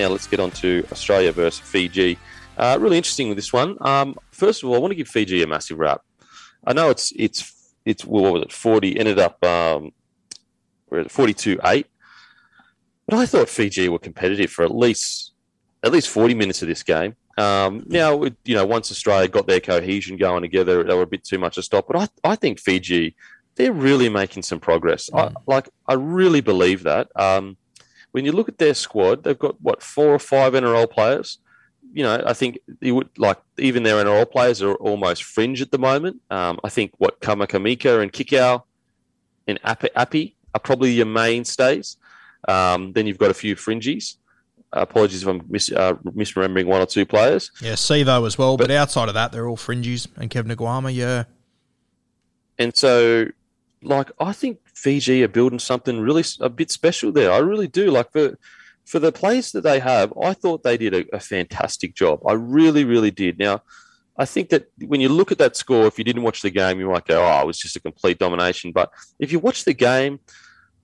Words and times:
now 0.00 0.08
let's 0.08 0.26
get 0.26 0.40
on 0.40 0.50
to 0.52 0.84
Australia 0.90 1.32
versus 1.32 1.60
Fiji. 1.60 2.18
Uh, 2.56 2.76
really 2.80 2.96
interesting 2.96 3.28
with 3.28 3.36
this 3.36 3.52
one. 3.52 3.76
Um, 3.80 4.16
first 4.32 4.62
of 4.62 4.68
all, 4.68 4.76
I 4.76 4.78
want 4.78 4.92
to 4.92 4.96
give 4.96 5.08
Fiji 5.08 5.42
a 5.42 5.46
massive 5.46 5.78
rap. 5.78 6.02
I 6.64 6.72
know 6.72 6.90
it's 6.90 7.12
it's 7.16 7.72
it's 7.84 8.04
well, 8.04 8.24
what 8.24 8.32
was 8.34 8.42
it? 8.42 8.52
Forty 8.52 8.98
ended 8.98 9.18
up 9.18 9.42
um, 9.44 9.92
forty-two 11.08 11.58
eight, 11.64 11.86
but 13.06 13.16
I 13.18 13.26
thought 13.26 13.48
Fiji 13.48 13.88
were 13.88 13.98
competitive 13.98 14.50
for 14.50 14.64
at 14.64 14.74
least 14.74 15.32
at 15.82 15.92
least 15.92 16.08
forty 16.08 16.34
minutes 16.34 16.62
of 16.62 16.68
this 16.68 16.82
game. 16.82 17.16
Um, 17.38 17.84
now, 17.86 18.24
you 18.44 18.54
know, 18.54 18.66
once 18.66 18.90
Australia 18.90 19.28
got 19.28 19.46
their 19.46 19.60
cohesion 19.60 20.18
going 20.18 20.42
together, 20.42 20.82
they 20.84 20.94
were 20.94 21.02
a 21.02 21.06
bit 21.06 21.24
too 21.24 21.38
much 21.38 21.54
to 21.54 21.62
stop. 21.62 21.86
But 21.86 21.96
I, 21.96 22.32
I 22.32 22.36
think 22.36 22.60
Fiji, 22.60 23.16
they're 23.54 23.72
really 23.72 24.10
making 24.10 24.42
some 24.42 24.60
progress. 24.60 25.08
I, 25.14 25.30
like, 25.46 25.70
I 25.86 25.94
really 25.94 26.42
believe 26.42 26.82
that. 26.82 27.08
Um, 27.16 27.56
when 28.12 28.24
you 28.24 28.32
look 28.32 28.48
at 28.48 28.58
their 28.58 28.74
squad, 28.74 29.24
they've 29.24 29.38
got 29.38 29.60
what 29.60 29.82
four 29.82 30.08
or 30.08 30.18
five 30.18 30.52
NRL 30.52 30.90
players. 30.90 31.38
You 31.92 32.04
know, 32.04 32.22
I 32.24 32.34
think 32.34 32.58
you 32.80 32.94
would 32.94 33.08
like 33.18 33.38
even 33.58 33.82
their 33.82 34.04
NRL 34.04 34.30
players 34.30 34.62
are 34.62 34.74
almost 34.74 35.24
fringe 35.24 35.60
at 35.60 35.70
the 35.70 35.78
moment. 35.78 36.20
Um, 36.30 36.60
I 36.62 36.68
think 36.68 36.92
what 36.98 37.20
Kamikamica 37.20 38.02
and 38.02 38.12
Kikau 38.12 38.62
and 39.46 39.58
Api 39.64 40.36
are 40.54 40.60
probably 40.60 40.92
your 40.92 41.06
mainstays. 41.06 41.96
Um, 42.48 42.92
then 42.92 43.06
you've 43.06 43.18
got 43.18 43.30
a 43.30 43.34
few 43.34 43.56
fringies. 43.56 44.16
apologies 44.72 45.22
if 45.22 45.28
I'm 45.28 45.42
mis- 45.48 45.72
uh, 45.72 45.94
misremembering 46.04 46.66
one 46.66 46.80
or 46.80 46.86
two 46.86 47.04
players. 47.04 47.50
Yeah, 47.60 47.72
Sivo 47.72 48.26
as 48.26 48.38
well. 48.38 48.56
But, 48.56 48.70
outside 48.70 49.08
of 49.08 49.14
that, 49.14 49.32
they're 49.32 49.48
all 49.48 49.56
fringes. 49.56 50.06
And 50.16 50.30
Kevin 50.30 50.56
Naiqama, 50.56 50.94
yeah. 50.94 51.24
And 52.58 52.76
so, 52.76 53.26
like, 53.82 54.10
I 54.20 54.32
think 54.32 54.60
Fiji 54.80 55.22
are 55.22 55.28
building 55.28 55.58
something 55.58 56.00
really 56.00 56.24
a 56.40 56.48
bit 56.48 56.70
special 56.70 57.12
there. 57.12 57.30
I 57.30 57.38
really 57.38 57.68
do. 57.68 57.90
Like 57.90 58.10
for 58.12 58.38
for 58.86 58.98
the 58.98 59.12
players 59.12 59.52
that 59.52 59.62
they 59.62 59.78
have, 59.78 60.12
I 60.20 60.32
thought 60.32 60.62
they 60.62 60.76
did 60.76 60.94
a, 60.94 61.16
a 61.16 61.20
fantastic 61.20 61.94
job. 61.94 62.20
I 62.26 62.32
really, 62.32 62.84
really 62.84 63.10
did. 63.10 63.38
Now, 63.38 63.62
I 64.16 64.24
think 64.24 64.48
that 64.48 64.68
when 64.84 65.00
you 65.00 65.08
look 65.08 65.30
at 65.30 65.38
that 65.38 65.56
score, 65.56 65.86
if 65.86 65.98
you 65.98 66.04
didn't 66.04 66.22
watch 66.22 66.42
the 66.42 66.50
game, 66.50 66.80
you 66.80 66.90
might 66.90 67.06
go, 67.06 67.22
"Oh, 67.22 67.42
it 67.42 67.46
was 67.46 67.58
just 67.58 67.76
a 67.76 67.80
complete 67.80 68.18
domination." 68.18 68.72
But 68.72 68.90
if 69.18 69.32
you 69.32 69.38
watch 69.38 69.64
the 69.64 69.74
game, 69.74 70.20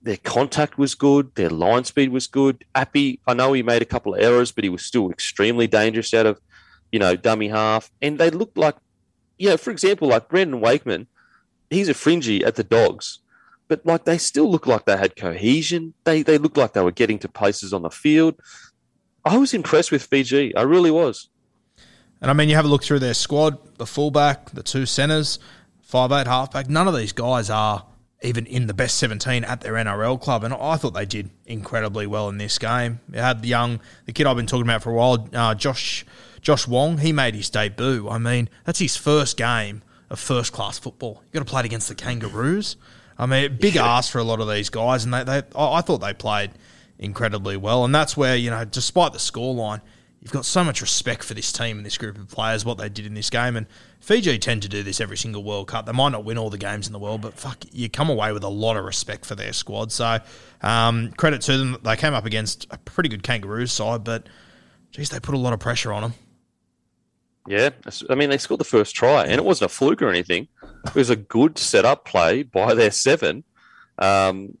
their 0.01 0.17
contact 0.17 0.77
was 0.77 0.95
good, 0.95 1.33
their 1.35 1.49
line 1.49 1.83
speed 1.83 2.09
was 2.09 2.27
good. 2.27 2.65
Api, 2.75 3.19
I 3.27 3.33
know 3.33 3.53
he 3.53 3.63
made 3.63 3.81
a 3.81 3.93
couple 3.93 4.13
of 4.13 4.21
errors, 4.21 4.51
but 4.51 4.63
he 4.63 4.69
was 4.69 4.85
still 4.85 5.09
extremely 5.09 5.67
dangerous 5.67 6.13
out 6.13 6.25
of, 6.25 6.39
you 6.91 6.99
know, 6.99 7.15
dummy 7.15 7.49
half. 7.49 7.91
And 8.01 8.17
they 8.17 8.29
looked 8.29 8.57
like, 8.57 8.75
you 9.37 9.49
know, 9.49 9.57
for 9.57 9.71
example, 9.71 10.07
like 10.07 10.29
Brandon 10.29 10.61
Wakeham, 10.61 11.07
he's 11.69 11.89
a 11.89 11.93
fringy 11.93 12.43
at 12.45 12.55
the 12.55 12.63
Dogs, 12.63 13.19
but 13.67 13.85
like 13.85 14.05
they 14.05 14.17
still 14.17 14.49
look 14.49 14.67
like 14.67 14.85
they 14.85 14.97
had 14.97 15.15
cohesion. 15.15 15.93
They 16.03 16.23
they 16.23 16.37
looked 16.37 16.57
like 16.57 16.73
they 16.73 16.81
were 16.81 16.91
getting 16.91 17.19
to 17.19 17.29
places 17.29 17.73
on 17.73 17.81
the 17.81 17.89
field. 17.89 18.35
I 19.25 19.37
was 19.37 19.53
impressed 19.53 19.91
with 19.91 20.03
Fiji. 20.03 20.55
I 20.55 20.61
really 20.61 20.91
was. 20.91 21.29
And 22.21 22.31
I 22.31 22.33
mean, 22.33 22.49
you 22.49 22.55
have 22.55 22.65
a 22.65 22.69
look 22.69 22.83
through 22.83 22.99
their 22.99 23.13
squad, 23.13 23.77
the 23.77 23.85
fullback, 23.85 24.51
the 24.51 24.63
two 24.63 24.85
centres, 24.85 25.37
five 25.81 26.11
eight 26.11 26.27
halfback. 26.27 26.69
None 26.69 26.87
of 26.87 26.95
these 26.95 27.11
guys 27.13 27.49
are 27.49 27.85
even 28.23 28.45
in 28.47 28.65
the 28.65 28.73
best 28.73 28.97
17 28.97 29.43
at 29.43 29.61
their 29.61 29.73
NRL 29.73 30.19
club. 30.19 30.43
And 30.43 30.53
I 30.53 30.77
thought 30.77 30.93
they 30.93 31.05
did 31.05 31.29
incredibly 31.45 32.07
well 32.07 32.29
in 32.29 32.37
this 32.37 32.57
game. 32.57 32.99
You 33.13 33.19
had 33.19 33.41
the 33.41 33.47
young, 33.47 33.79
the 34.05 34.13
kid 34.13 34.25
I've 34.25 34.35
been 34.35 34.47
talking 34.47 34.63
about 34.63 34.81
for 34.81 34.91
a 34.91 34.95
while, 34.95 35.29
uh, 35.33 35.53
Josh 35.53 36.05
Josh 36.41 36.67
Wong. 36.67 36.99
He 36.99 37.11
made 37.11 37.35
his 37.35 37.49
debut. 37.49 38.07
I 38.09 38.17
mean, 38.17 38.49
that's 38.63 38.79
his 38.79 38.95
first 38.95 39.37
game 39.37 39.83
of 40.09 40.19
first 40.19 40.53
class 40.53 40.79
football. 40.79 41.21
You 41.25 41.39
got 41.39 41.45
to 41.45 41.49
play 41.49 41.59
it 41.61 41.65
against 41.65 41.89
the 41.89 41.95
Kangaroos. 41.95 42.77
I 43.17 43.25
mean, 43.25 43.57
big 43.57 43.75
ask 43.75 44.11
for 44.11 44.19
a 44.19 44.23
lot 44.23 44.39
of 44.39 44.49
these 44.49 44.69
guys, 44.69 45.03
and 45.03 45.13
they, 45.13 45.23
they 45.23 45.41
I 45.55 45.77
I 45.77 45.81
thought 45.81 45.99
they 45.99 46.13
played 46.13 46.51
incredibly 46.99 47.57
well. 47.57 47.85
And 47.85 47.93
that's 47.93 48.15
where 48.15 48.35
you 48.35 48.49
know, 48.49 48.65
despite 48.65 49.13
the 49.13 49.19
scoreline, 49.19 49.81
you've 50.21 50.31
got 50.31 50.45
so 50.45 50.63
much 50.63 50.81
respect 50.81 51.23
for 51.23 51.33
this 51.33 51.51
team 51.51 51.77
and 51.77 51.85
this 51.85 51.97
group 51.97 52.17
of 52.17 52.27
players, 52.29 52.65
what 52.65 52.77
they 52.77 52.89
did 52.89 53.05
in 53.05 53.13
this 53.13 53.29
game. 53.29 53.55
And 53.55 53.67
Fiji 53.99 54.37
tend 54.37 54.61
to 54.63 54.69
do 54.69 54.83
this 54.83 55.01
every 55.01 55.17
single 55.17 55.43
World 55.43 55.67
Cup. 55.67 55.85
They 55.85 55.91
might 55.91 56.09
not 56.09 56.25
win 56.25 56.37
all 56.37 56.49
the 56.49 56.57
games 56.57 56.87
in 56.87 56.93
the 56.93 56.99
world, 56.99 57.21
but 57.21 57.33
fuck, 57.33 57.63
you 57.71 57.89
come 57.89 58.09
away 58.09 58.31
with 58.31 58.43
a 58.43 58.49
lot 58.49 58.77
of 58.77 58.85
respect 58.85 59.25
for 59.25 59.35
their 59.35 59.53
squad. 59.53 59.91
So 59.91 60.19
um, 60.61 61.11
credit 61.17 61.41
to 61.43 61.57
them. 61.57 61.77
They 61.83 61.95
came 61.95 62.13
up 62.13 62.25
against 62.25 62.67
a 62.71 62.77
pretty 62.77 63.09
good 63.09 63.23
Kangaroos 63.23 63.71
side, 63.71 64.03
but 64.03 64.27
geez, 64.91 65.09
they 65.09 65.19
put 65.19 65.35
a 65.35 65.39
lot 65.39 65.53
of 65.53 65.59
pressure 65.59 65.91
on 65.93 66.03
them. 66.03 66.13
Yeah, 67.47 67.69
I 68.09 68.15
mean 68.15 68.29
they 68.29 68.37
scored 68.37 68.59
the 68.59 68.65
first 68.65 68.95
try, 68.95 69.23
and 69.23 69.33
it 69.33 69.45
wasn't 69.45 69.71
a 69.71 69.73
fluke 69.73 70.01
or 70.01 70.09
anything. 70.09 70.47
It 70.85 70.95
was 70.95 71.09
a 71.09 71.15
good 71.15 71.57
setup 71.57 72.05
play 72.05 72.43
by 72.43 72.73
their 72.73 72.91
seven. 72.91 73.43
Um, 73.97 74.57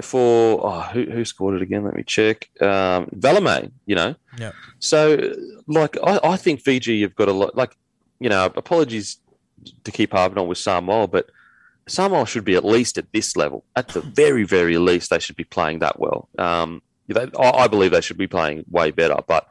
for 0.00 0.60
oh, 0.64 0.80
who, 0.92 1.04
who 1.04 1.24
scored 1.24 1.56
it 1.56 1.62
again? 1.62 1.84
Let 1.84 1.94
me 1.94 2.02
check. 2.02 2.48
Um, 2.60 3.06
Valemei, 3.14 3.70
you 3.84 3.94
know. 3.94 4.14
Yeah. 4.38 4.52
So, 4.78 5.34
like, 5.66 5.96
I, 6.02 6.18
I 6.24 6.36
think 6.36 6.60
Fiji 6.60 6.96
you've 6.96 7.14
got 7.14 7.28
a 7.28 7.32
lot. 7.32 7.54
Like, 7.56 7.76
you 8.18 8.30
know, 8.30 8.46
apologies 8.46 9.18
to 9.84 9.92
keep 9.92 10.12
harping 10.12 10.38
on 10.38 10.48
with 10.48 10.58
Samoa, 10.58 11.08
but 11.08 11.30
Samoa 11.86 12.26
should 12.26 12.44
be 12.44 12.54
at 12.54 12.64
least 12.64 12.96
at 12.96 13.12
this 13.12 13.36
level. 13.36 13.64
At 13.76 13.88
the 13.88 14.00
very, 14.00 14.44
very 14.44 14.78
least, 14.78 15.10
they 15.10 15.18
should 15.18 15.36
be 15.36 15.44
playing 15.44 15.80
that 15.80 16.00
well. 16.00 16.28
Um, 16.38 16.80
they, 17.08 17.28
I, 17.38 17.50
I 17.50 17.68
believe 17.68 17.90
they 17.90 18.00
should 18.00 18.18
be 18.18 18.26
playing 18.26 18.64
way 18.70 18.92
better. 18.92 19.16
But 19.26 19.46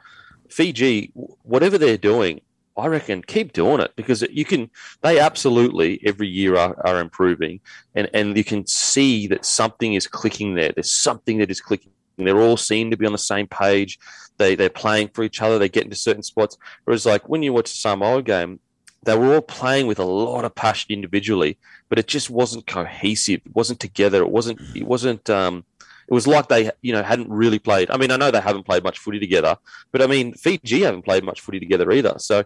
Fiji, 0.51 1.11
whatever 1.43 1.77
they're 1.77 1.97
doing, 1.97 2.41
I 2.77 2.87
reckon 2.87 3.21
keep 3.21 3.53
doing 3.53 3.81
it 3.81 3.95
because 3.95 4.21
you 4.31 4.45
can. 4.45 4.69
They 5.01 5.19
absolutely 5.19 5.99
every 6.05 6.27
year 6.27 6.55
are, 6.55 6.75
are 6.85 6.99
improving, 6.99 7.59
and 7.95 8.09
and 8.13 8.35
you 8.35 8.43
can 8.43 8.65
see 8.65 9.27
that 9.27 9.45
something 9.45 9.93
is 9.93 10.07
clicking 10.07 10.55
there. 10.55 10.71
There's 10.71 10.91
something 10.91 11.39
that 11.39 11.51
is 11.51 11.61
clicking. 11.61 11.91
They're 12.17 12.39
all 12.39 12.57
seem 12.57 12.91
to 12.91 12.97
be 12.97 13.05
on 13.05 13.11
the 13.11 13.17
same 13.17 13.47
page. 13.47 13.99
They 14.37 14.55
they're 14.55 14.69
playing 14.69 15.09
for 15.09 15.23
each 15.23 15.41
other. 15.41 15.59
They 15.59 15.69
get 15.69 15.83
into 15.83 15.95
certain 15.95 16.23
spots. 16.23 16.57
Whereas 16.85 17.05
like 17.05 17.27
when 17.27 17.43
you 17.43 17.51
watch 17.51 17.71
a 17.71 17.75
Samoa 17.75 18.21
game, 18.23 18.59
they 19.03 19.17
were 19.17 19.33
all 19.33 19.41
playing 19.41 19.87
with 19.87 19.99
a 19.99 20.05
lot 20.05 20.45
of 20.45 20.55
passion 20.55 20.91
individually, 20.91 21.57
but 21.89 21.99
it 21.99 22.07
just 22.07 22.29
wasn't 22.29 22.67
cohesive. 22.67 23.41
It 23.45 23.55
wasn't 23.55 23.79
together. 23.79 24.21
It 24.21 24.31
wasn't. 24.31 24.61
It 24.75 24.87
wasn't. 24.87 25.29
Um, 25.29 25.65
it 26.07 26.13
was 26.13 26.27
like 26.27 26.47
they, 26.49 26.71
you 26.81 26.93
know, 26.93 27.03
hadn't 27.03 27.29
really 27.29 27.59
played. 27.59 27.89
I 27.89 27.97
mean, 27.97 28.11
I 28.11 28.17
know 28.17 28.31
they 28.31 28.41
haven't 28.41 28.65
played 28.65 28.83
much 28.83 28.99
footy 28.99 29.19
together, 29.19 29.57
but 29.91 30.01
I 30.01 30.07
mean, 30.07 30.33
Fiji 30.33 30.81
haven't 30.81 31.03
played 31.03 31.23
much 31.23 31.41
footy 31.41 31.59
together 31.59 31.91
either. 31.91 32.15
So, 32.17 32.43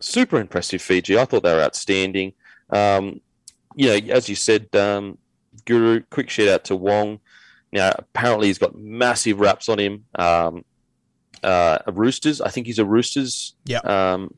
super 0.00 0.40
impressive 0.40 0.82
Fiji. 0.82 1.18
I 1.18 1.24
thought 1.24 1.42
they 1.42 1.54
were 1.54 1.62
outstanding. 1.62 2.32
Um, 2.70 3.20
you 3.74 3.88
know, 3.88 4.14
as 4.14 4.28
you 4.28 4.34
said, 4.34 4.74
um, 4.74 5.18
Guru, 5.64 6.02
quick 6.10 6.30
shout 6.30 6.48
out 6.48 6.64
to 6.64 6.76
Wong. 6.76 7.20
Now, 7.72 7.92
apparently, 7.96 8.48
he's 8.48 8.58
got 8.58 8.76
massive 8.76 9.40
raps 9.40 9.68
on 9.68 9.78
him. 9.78 10.04
Um, 10.16 10.64
uh, 11.42 11.78
Roosters, 11.86 12.40
I 12.40 12.50
think 12.50 12.66
he's 12.66 12.78
a 12.78 12.84
Roosters. 12.84 13.54
Yeah. 13.64 13.78
Um, 13.78 14.34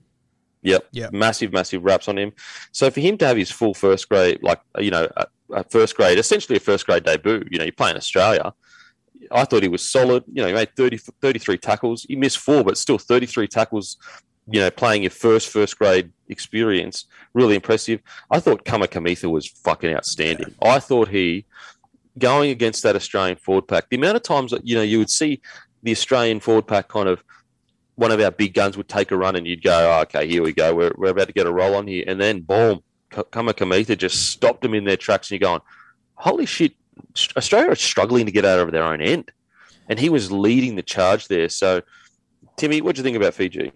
yep. 0.62 0.86
Yep. 0.92 1.12
Massive, 1.12 1.52
massive 1.52 1.84
raps 1.84 2.08
on 2.08 2.18
him. 2.18 2.32
So 2.72 2.90
for 2.90 3.00
him 3.00 3.16
to 3.18 3.26
have 3.26 3.36
his 3.36 3.50
full 3.50 3.74
first 3.74 4.08
grade, 4.08 4.42
like 4.42 4.60
you 4.78 4.90
know, 4.90 5.08
a, 5.52 5.64
first 5.64 5.96
grade, 5.96 6.18
essentially 6.18 6.56
a 6.56 6.60
first 6.60 6.86
grade 6.86 7.04
debut. 7.04 7.44
You 7.50 7.58
know, 7.58 7.64
you 7.64 7.72
play 7.72 7.90
in 7.90 7.96
Australia. 7.96 8.52
I 9.30 9.44
thought 9.44 9.62
he 9.62 9.68
was 9.68 9.88
solid. 9.88 10.24
You 10.32 10.42
know, 10.42 10.48
he 10.48 10.54
made 10.54 10.74
30, 10.76 10.98
33 11.20 11.58
tackles. 11.58 12.04
He 12.08 12.16
missed 12.16 12.38
four, 12.38 12.64
but 12.64 12.76
still 12.78 12.98
33 12.98 13.46
tackles. 13.46 13.96
You 14.48 14.60
know, 14.60 14.70
playing 14.70 15.02
your 15.02 15.10
first 15.10 15.48
first 15.48 15.78
grade 15.78 16.10
experience, 16.28 17.04
really 17.32 17.54
impressive. 17.54 18.00
I 18.30 18.40
thought 18.40 18.64
Kamikamica 18.64 19.30
was 19.30 19.46
fucking 19.46 19.94
outstanding. 19.94 20.54
I 20.60 20.80
thought 20.80 21.08
he 21.08 21.46
going 22.18 22.50
against 22.50 22.82
that 22.82 22.96
Australian 22.96 23.36
forward 23.36 23.68
pack. 23.68 23.88
The 23.88 23.96
amount 23.96 24.16
of 24.16 24.22
times 24.22 24.50
that 24.50 24.66
you 24.66 24.74
know 24.74 24.82
you 24.82 24.98
would 24.98 25.10
see 25.10 25.40
the 25.84 25.92
Australian 25.92 26.40
forward 26.40 26.66
pack 26.66 26.88
kind 26.88 27.08
of 27.08 27.22
one 27.94 28.10
of 28.10 28.20
our 28.20 28.30
big 28.30 28.54
guns 28.54 28.76
would 28.76 28.88
take 28.88 29.10
a 29.10 29.16
run 29.16 29.36
and 29.36 29.46
you'd 29.46 29.62
go, 29.62 29.92
oh, 29.92 30.02
okay, 30.02 30.26
here 30.26 30.42
we 30.42 30.52
go. 30.52 30.74
We're, 30.74 30.92
we're 30.96 31.10
about 31.10 31.26
to 31.26 31.32
get 31.32 31.46
a 31.46 31.52
roll 31.52 31.74
on 31.74 31.86
here. 31.86 32.04
And 32.06 32.20
then, 32.20 32.40
boom, 32.40 32.82
Kamikamica 33.12 33.96
just 33.96 34.30
stopped 34.30 34.62
them 34.62 34.74
in 34.74 34.84
their 34.84 34.96
tracks. 34.96 35.30
And 35.30 35.40
you're 35.40 35.48
going, 35.48 35.60
holy 36.14 36.46
shit, 36.46 36.72
Australia 37.36 37.70
are 37.70 37.76
struggling 37.76 38.26
to 38.26 38.32
get 38.32 38.44
out 38.44 38.58
of 38.58 38.72
their 38.72 38.84
own 38.84 39.00
end. 39.00 39.30
And 39.88 39.98
he 39.98 40.08
was 40.08 40.32
leading 40.32 40.76
the 40.76 40.82
charge 40.82 41.28
there. 41.28 41.48
So, 41.48 41.82
Timmy, 42.56 42.80
what 42.80 42.96
do 42.96 43.00
you 43.00 43.04
think 43.04 43.16
about 43.16 43.34
Fiji? 43.34 43.72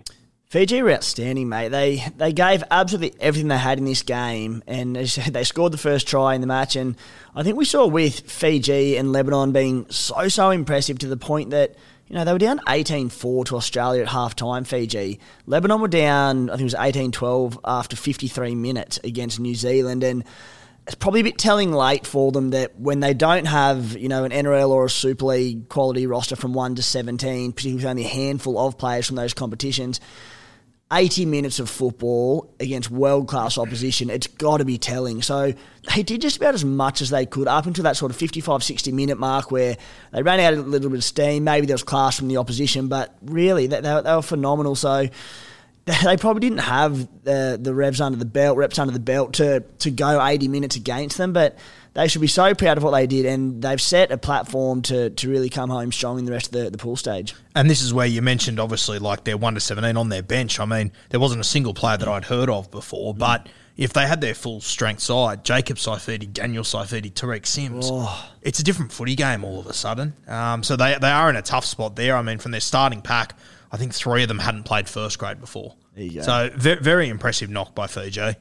Fiji 0.48 0.80
were 0.80 0.92
outstanding, 0.92 1.48
mate. 1.48 1.70
They 1.70 2.04
they 2.16 2.32
gave 2.32 2.62
absolutely 2.70 3.20
everything 3.20 3.48
they 3.48 3.58
had 3.58 3.78
in 3.78 3.84
this 3.84 4.02
game, 4.02 4.62
and 4.68 4.94
they 4.94 5.44
scored 5.44 5.72
the 5.72 5.78
first 5.78 6.06
try 6.06 6.34
in 6.34 6.40
the 6.40 6.46
match. 6.46 6.76
And 6.76 6.96
I 7.34 7.42
think 7.42 7.56
we 7.56 7.64
saw 7.64 7.86
with 7.86 8.20
Fiji 8.20 8.96
and 8.96 9.12
Lebanon 9.12 9.50
being 9.50 9.90
so 9.90 10.28
so 10.28 10.50
impressive 10.50 11.00
to 11.00 11.08
the 11.08 11.16
point 11.16 11.50
that 11.50 11.74
you 12.08 12.14
know, 12.14 12.24
they 12.24 12.32
were 12.32 12.38
down 12.38 12.60
18 12.68 13.08
4 13.08 13.44
to 13.46 13.56
Australia 13.56 14.02
at 14.02 14.08
half 14.08 14.36
time, 14.36 14.64
Fiji. 14.64 15.18
Lebanon 15.46 15.80
were 15.80 15.88
down, 15.88 16.50
I 16.50 16.52
think 16.52 16.62
it 16.62 16.64
was 16.64 16.74
18 16.78 17.12
12 17.12 17.58
after 17.64 17.96
53 17.96 18.54
minutes 18.54 19.00
against 19.02 19.40
New 19.40 19.54
Zealand. 19.54 20.04
And 20.04 20.24
it's 20.86 20.94
probably 20.94 21.20
a 21.20 21.24
bit 21.24 21.36
telling 21.36 21.72
late 21.72 22.06
for 22.06 22.30
them 22.30 22.50
that 22.50 22.78
when 22.78 23.00
they 23.00 23.12
don't 23.12 23.46
have, 23.46 23.96
you 23.96 24.08
know, 24.08 24.22
an 24.22 24.30
NRL 24.30 24.70
or 24.70 24.84
a 24.84 24.90
Super 24.90 25.26
League 25.26 25.68
quality 25.68 26.06
roster 26.06 26.36
from 26.36 26.54
1 26.54 26.76
to 26.76 26.82
17, 26.82 27.52
particularly 27.52 27.76
with 27.76 27.90
only 27.90 28.04
a 28.04 28.08
handful 28.08 28.56
of 28.56 28.78
players 28.78 29.06
from 29.06 29.16
those 29.16 29.34
competitions, 29.34 30.00
80 30.92 31.26
minutes 31.26 31.58
of 31.58 31.68
football 31.68 32.54
against 32.60 32.90
world 32.90 33.26
class 33.26 33.58
opposition, 33.58 34.08
it's 34.08 34.28
got 34.28 34.58
to 34.58 34.64
be 34.64 34.78
telling. 34.78 35.20
So 35.20 35.52
they 35.94 36.02
did 36.04 36.20
just 36.20 36.36
about 36.36 36.54
as 36.54 36.64
much 36.64 37.02
as 37.02 37.10
they 37.10 37.26
could 37.26 37.48
up 37.48 37.66
until 37.66 37.82
that 37.84 37.96
sort 37.96 38.12
of 38.12 38.16
55, 38.16 38.62
60 38.62 38.92
minute 38.92 39.18
mark 39.18 39.50
where 39.50 39.76
they 40.12 40.22
ran 40.22 40.38
out 40.38 40.54
a 40.54 40.56
little 40.56 40.90
bit 40.90 40.98
of 40.98 41.04
steam. 41.04 41.42
Maybe 41.42 41.66
there 41.66 41.74
was 41.74 41.82
class 41.82 42.16
from 42.16 42.28
the 42.28 42.36
opposition, 42.36 42.86
but 42.86 43.16
really, 43.22 43.66
they, 43.66 43.80
they, 43.80 44.00
they 44.00 44.14
were 44.14 44.22
phenomenal. 44.22 44.76
So 44.76 45.08
they 46.04 46.16
probably 46.16 46.40
didn't 46.40 46.64
have 46.64 47.08
the, 47.22 47.58
the 47.60 47.72
revs 47.72 48.00
under 48.00 48.18
the 48.18 48.24
belt, 48.24 48.56
reps 48.58 48.78
under 48.78 48.92
the 48.92 48.98
belt 48.98 49.34
to, 49.34 49.60
to 49.78 49.90
go 49.90 50.24
80 50.24 50.48
minutes 50.48 50.74
against 50.74 51.16
them, 51.16 51.32
but 51.32 51.56
they 51.94 52.08
should 52.08 52.20
be 52.20 52.26
so 52.26 52.54
proud 52.56 52.76
of 52.76 52.82
what 52.82 52.90
they 52.90 53.06
did, 53.06 53.24
and 53.24 53.62
they've 53.62 53.80
set 53.80 54.10
a 54.10 54.18
platform 54.18 54.82
to, 54.82 55.10
to 55.10 55.30
really 55.30 55.48
come 55.48 55.70
home 55.70 55.92
strong 55.92 56.18
in 56.18 56.24
the 56.24 56.32
rest 56.32 56.46
of 56.46 56.52
the, 56.52 56.70
the 56.70 56.76
pool 56.76 56.96
stage. 56.96 57.36
And 57.54 57.70
this 57.70 57.82
is 57.82 57.94
where 57.94 58.06
you 58.06 58.20
mentioned, 58.20 58.58
obviously, 58.58 58.98
like 58.98 59.22
their 59.22 59.36
1 59.36 59.54
to 59.54 59.60
17 59.60 59.96
on 59.96 60.08
their 60.08 60.22
bench. 60.22 60.58
I 60.58 60.64
mean, 60.64 60.90
there 61.10 61.20
wasn't 61.20 61.40
a 61.40 61.44
single 61.44 61.72
player 61.72 61.96
that 61.96 62.08
I'd 62.08 62.24
heard 62.24 62.50
of 62.50 62.68
before, 62.72 63.14
but 63.14 63.48
if 63.76 63.92
they 63.92 64.08
had 64.08 64.20
their 64.20 64.34
full 64.34 64.60
strength 64.60 65.02
side, 65.02 65.44
Jacob 65.44 65.76
Saifiti, 65.76 66.32
Daniel 66.32 66.64
Saifiti, 66.64 67.12
Tariq 67.12 67.46
Sims, 67.46 67.88
oh. 67.92 68.28
it's 68.42 68.58
a 68.58 68.64
different 68.64 68.90
footy 68.90 69.14
game 69.14 69.44
all 69.44 69.60
of 69.60 69.66
a 69.66 69.72
sudden. 69.72 70.14
Um, 70.26 70.64
so 70.64 70.74
they, 70.74 70.98
they 71.00 71.10
are 71.10 71.30
in 71.30 71.36
a 71.36 71.42
tough 71.42 71.64
spot 71.64 71.94
there. 71.94 72.16
I 72.16 72.22
mean, 72.22 72.38
from 72.38 72.50
their 72.50 72.60
starting 72.60 73.02
pack, 73.02 73.38
I 73.76 73.78
think 73.78 73.92
three 73.92 74.22
of 74.22 74.28
them 74.28 74.38
hadn't 74.38 74.62
played 74.62 74.88
first 74.88 75.18
grade 75.18 75.38
before. 75.38 75.74
So 76.22 76.48
very, 76.56 76.80
very 76.80 77.08
impressive 77.10 77.50
knock 77.50 77.74
by 77.74 77.86
Fiji. 77.86 78.36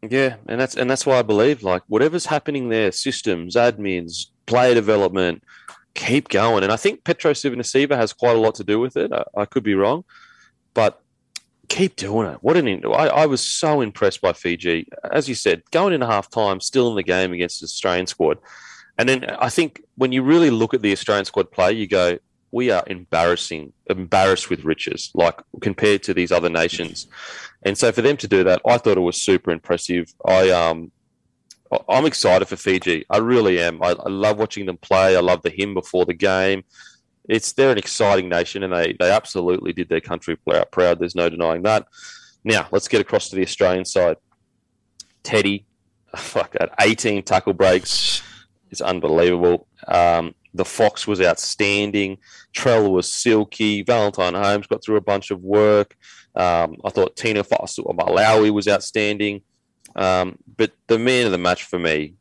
Yeah, 0.00 0.36
and 0.46 0.58
that's 0.58 0.74
and 0.78 0.90
that's 0.90 1.04
why 1.04 1.18
I 1.18 1.22
believe 1.22 1.62
like 1.62 1.82
whatever's 1.88 2.24
happening 2.24 2.70
there, 2.70 2.90
systems, 2.90 3.54
admins, 3.54 4.28
player 4.46 4.72
development, 4.72 5.44
keep 5.92 6.30
going. 6.30 6.62
And 6.64 6.72
I 6.72 6.76
think 6.76 7.04
Petero 7.04 7.32
Civoniceva 7.32 7.96
has 7.96 8.14
quite 8.14 8.34
a 8.34 8.40
lot 8.40 8.54
to 8.54 8.64
do 8.64 8.80
with 8.80 8.96
it. 8.96 9.12
I, 9.12 9.24
I, 9.36 9.44
could 9.44 9.62
be 9.62 9.74
wrong, 9.74 10.04
but 10.72 11.02
keep 11.68 11.96
doing 11.96 12.26
it. 12.26 12.38
What 12.40 12.56
an 12.56 12.66
I, 12.86 13.08
I 13.08 13.26
was 13.26 13.46
so 13.46 13.82
impressed 13.82 14.22
by 14.22 14.32
Fiji. 14.32 14.88
As 15.12 15.28
you 15.28 15.34
said, 15.34 15.64
going 15.70 15.92
into 15.92 16.06
half 16.06 16.30
time, 16.30 16.62
still 16.62 16.88
in 16.88 16.96
the 16.96 17.02
game 17.02 17.34
against 17.34 17.60
the 17.60 17.66
Australian 17.66 18.06
squad. 18.06 18.38
And 18.96 19.06
then 19.06 19.24
I 19.38 19.50
think 19.50 19.82
when 19.96 20.12
you 20.12 20.22
really 20.22 20.48
look 20.48 20.72
at 20.72 20.80
the 20.80 20.92
Australian 20.92 21.26
squad 21.26 21.50
play, 21.50 21.72
you 21.72 21.86
go, 21.86 22.18
we 22.52 22.70
are 22.70 22.82
embarrassing, 22.86 23.72
embarrassed 23.88 24.50
with 24.50 24.64
riches, 24.64 25.10
like 25.14 25.40
compared 25.60 26.02
to 26.04 26.14
these 26.14 26.32
other 26.32 26.48
nations. 26.48 27.06
And 27.62 27.76
so 27.76 27.92
for 27.92 28.02
them 28.02 28.16
to 28.18 28.28
do 28.28 28.44
that, 28.44 28.60
I 28.66 28.78
thought 28.78 28.96
it 28.96 29.00
was 29.00 29.22
super 29.22 29.50
impressive. 29.50 30.12
I 30.26 30.50
um, 30.50 30.90
I'm 31.88 32.06
excited 32.06 32.46
for 32.46 32.56
Fiji. 32.56 33.04
I 33.08 33.18
really 33.18 33.60
am. 33.60 33.82
I, 33.82 33.90
I 33.90 34.08
love 34.08 34.38
watching 34.38 34.66
them 34.66 34.78
play. 34.78 35.16
I 35.16 35.20
love 35.20 35.42
the 35.42 35.50
hymn 35.50 35.74
before 35.74 36.04
the 36.04 36.14
game. 36.14 36.64
It's 37.28 37.52
they're 37.52 37.70
an 37.70 37.78
exciting 37.78 38.28
nation, 38.28 38.62
and 38.62 38.72
they 38.72 38.96
they 38.98 39.10
absolutely 39.10 39.72
did 39.72 39.88
their 39.88 40.00
country 40.00 40.36
proud. 40.72 40.98
There's 40.98 41.14
no 41.14 41.28
denying 41.28 41.62
that. 41.62 41.86
Now 42.42 42.66
let's 42.72 42.88
get 42.88 43.00
across 43.00 43.28
to 43.28 43.36
the 43.36 43.42
Australian 43.42 43.84
side. 43.84 44.16
Teddy, 45.22 45.66
fuck 46.16 46.52
that, 46.52 46.74
18 46.80 47.22
tackle 47.22 47.52
breaks 47.52 48.22
It's 48.70 48.80
unbelievable. 48.80 49.66
Um, 49.86 50.34
the 50.54 50.64
Fox 50.64 51.06
was 51.06 51.20
outstanding. 51.20 52.18
Trell 52.54 52.90
was 52.90 53.10
silky. 53.10 53.82
Valentine 53.82 54.34
Holmes 54.34 54.66
got 54.66 54.82
through 54.82 54.96
a 54.96 55.00
bunch 55.00 55.30
of 55.30 55.42
work. 55.42 55.96
Um, 56.34 56.76
I 56.84 56.90
thought 56.90 57.16
Tina 57.16 57.42
Malawi 57.44 58.50
was 58.50 58.68
outstanding. 58.68 59.42
Um, 59.96 60.38
but 60.56 60.72
the 60.86 60.98
man 60.98 61.26
of 61.26 61.32
the 61.32 61.38
match 61.38 61.64
for 61.64 61.78
me 61.78 62.14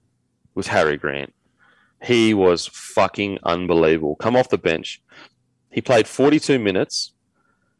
was 0.56 0.68
Harry 0.68 0.98
Grant. 0.98 1.34
He 2.04 2.34
was 2.34 2.68
fucking 2.68 3.40
unbelievable. 3.44 4.16
Come 4.16 4.36
off 4.36 4.50
the 4.50 4.58
bench. 4.58 5.02
He 5.72 5.82
played 5.82 6.08
42 6.08 6.58
minutes, 6.58 7.14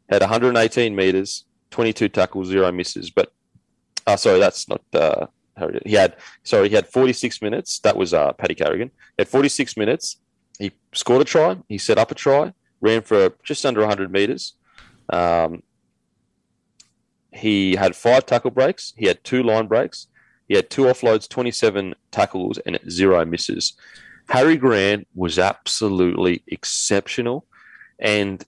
had 0.08 0.20
118 0.20 0.94
meters, 0.94 1.44
22 1.70 2.08
tackles, 2.08 2.48
zero 2.48 2.70
misses. 2.70 3.10
But, 3.10 3.32
uh, 4.06 4.16
sorry, 4.16 4.38
that's 4.38 4.68
not. 4.68 4.82
Uh, 4.92 5.26
he 5.84 5.92
had 5.92 6.16
sorry, 6.42 6.68
he 6.68 6.74
had 6.74 6.86
46 6.86 7.42
minutes. 7.42 7.80
That 7.80 7.96
was 7.96 8.14
uh, 8.14 8.32
Paddy 8.34 8.54
Carrigan. 8.54 8.88
He 9.16 9.22
had 9.22 9.28
46 9.28 9.76
minutes. 9.76 10.18
He 10.60 10.72
scored 10.92 11.22
a 11.22 11.24
try. 11.24 11.56
He 11.68 11.78
set 11.78 11.98
up 11.98 12.10
a 12.10 12.14
try. 12.14 12.52
Ran 12.80 13.02
for 13.02 13.32
just 13.42 13.64
under 13.64 13.80
100 13.80 14.12
meters. 14.12 14.54
Um, 15.08 15.62
he 17.32 17.76
had 17.76 17.96
five 17.96 18.26
tackle 18.26 18.50
breaks. 18.50 18.92
He 18.96 19.06
had 19.06 19.24
two 19.24 19.42
line 19.42 19.66
breaks. 19.66 20.06
He 20.48 20.54
had 20.54 20.68
two 20.68 20.82
offloads, 20.82 21.28
27 21.28 21.94
tackles, 22.10 22.58
and 22.58 22.78
zero 22.88 23.24
misses. 23.24 23.72
Harry 24.28 24.56
Grant 24.56 25.08
was 25.14 25.38
absolutely 25.38 26.42
exceptional. 26.46 27.46
And, 27.98 28.44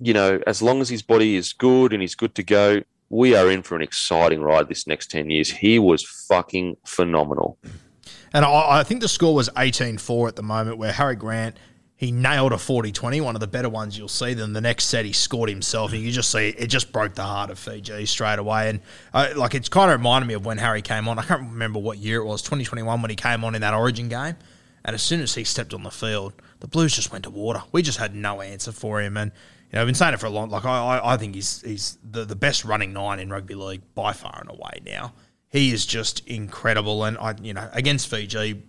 you 0.00 0.12
know, 0.12 0.40
as 0.46 0.62
long 0.62 0.80
as 0.80 0.88
his 0.88 1.02
body 1.02 1.36
is 1.36 1.52
good 1.52 1.92
and 1.92 2.02
he's 2.02 2.14
good 2.14 2.34
to 2.34 2.42
go, 2.42 2.82
we 3.08 3.34
are 3.34 3.50
in 3.50 3.62
for 3.62 3.76
an 3.76 3.82
exciting 3.82 4.40
ride 4.40 4.68
this 4.68 4.86
next 4.86 5.10
10 5.10 5.30
years. 5.30 5.50
He 5.50 5.78
was 5.78 6.02
fucking 6.02 6.76
phenomenal. 6.86 7.58
And 8.32 8.44
I, 8.44 8.80
I 8.80 8.82
think 8.84 9.00
the 9.00 9.08
score 9.08 9.34
was 9.34 9.50
18 9.56 9.98
4 9.98 10.28
at 10.28 10.36
the 10.36 10.42
moment, 10.42 10.78
where 10.78 10.92
Harry 10.92 11.16
Grant 11.16 11.56
he 12.00 12.12
nailed 12.12 12.52
a 12.52 12.56
40-20, 12.56 13.20
one 13.20 13.36
of 13.36 13.40
the 13.40 13.46
better 13.46 13.68
ones 13.68 13.98
you'll 13.98 14.08
see. 14.08 14.32
Then 14.32 14.54
the 14.54 14.62
next 14.62 14.84
set 14.84 15.04
he 15.04 15.12
scored 15.12 15.50
himself, 15.50 15.92
and 15.92 16.00
you 16.00 16.10
just 16.10 16.30
see 16.32 16.48
it 16.48 16.68
just 16.68 16.92
broke 16.92 17.14
the 17.14 17.24
heart 17.24 17.50
of 17.50 17.58
Fiji 17.58 18.06
straight 18.06 18.38
away. 18.38 18.70
And 18.70 18.80
uh, 19.12 19.28
like 19.36 19.54
it's 19.54 19.68
kind 19.68 19.90
of 19.90 20.00
reminded 20.00 20.26
me 20.26 20.32
of 20.32 20.46
when 20.46 20.56
Harry 20.56 20.80
came 20.80 21.08
on. 21.08 21.18
I 21.18 21.24
can't 21.24 21.42
remember 21.42 21.78
what 21.78 21.98
year 21.98 22.22
it 22.22 22.24
was, 22.24 22.40
2021, 22.40 23.02
when 23.02 23.10
he 23.10 23.16
came 23.16 23.44
on 23.44 23.54
in 23.54 23.60
that 23.60 23.74
Origin 23.74 24.08
game. 24.08 24.34
And 24.82 24.94
as 24.94 25.02
soon 25.02 25.20
as 25.20 25.34
he 25.34 25.44
stepped 25.44 25.74
on 25.74 25.82
the 25.82 25.90
field, 25.90 26.32
the 26.60 26.68
Blues 26.68 26.96
just 26.96 27.12
went 27.12 27.24
to 27.24 27.30
water. 27.30 27.62
We 27.70 27.82
just 27.82 27.98
had 27.98 28.14
no 28.14 28.40
answer 28.40 28.72
for 28.72 29.02
him, 29.02 29.18
and 29.18 29.30
you 29.70 29.76
know 29.76 29.82
I've 29.82 29.86
been 29.86 29.94
saying 29.94 30.14
it 30.14 30.20
for 30.20 30.26
a 30.26 30.30
long. 30.30 30.48
Like 30.48 30.64
I, 30.64 31.02
I 31.04 31.18
think 31.18 31.34
he's 31.34 31.60
he's 31.60 31.98
the, 32.02 32.24
the 32.24 32.34
best 32.34 32.64
running 32.64 32.94
nine 32.94 33.20
in 33.20 33.28
rugby 33.28 33.56
league 33.56 33.82
by 33.94 34.14
far 34.14 34.40
and 34.40 34.48
away 34.48 34.80
now. 34.86 35.12
He 35.50 35.72
is 35.72 35.84
just 35.84 36.26
incredible, 36.26 37.04
and 37.04 37.18
I 37.18 37.34
you 37.42 37.52
know 37.52 37.68
against 37.72 38.08
Fiji 38.08 38.62